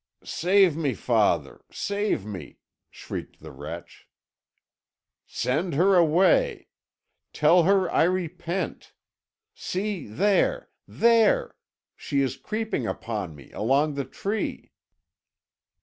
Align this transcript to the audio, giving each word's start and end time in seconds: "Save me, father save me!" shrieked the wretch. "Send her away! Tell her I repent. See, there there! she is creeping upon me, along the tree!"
"Save 0.23 0.75
me, 0.75 0.95
father 0.95 1.63
save 1.69 2.25
me!" 2.25 2.57
shrieked 2.89 3.39
the 3.39 3.51
wretch. 3.51 4.07
"Send 5.27 5.75
her 5.75 5.93
away! 5.93 6.69
Tell 7.33 7.65
her 7.65 7.87
I 7.91 8.05
repent. 8.05 8.93
See, 9.53 10.07
there 10.07 10.71
there! 10.87 11.55
she 11.95 12.21
is 12.21 12.35
creeping 12.35 12.87
upon 12.87 13.35
me, 13.35 13.51
along 13.51 13.93
the 13.93 14.05
tree!" 14.05 14.71